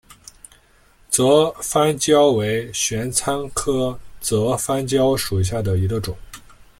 [1.11, 6.17] 泽番椒为玄参科泽番椒属下的一个种。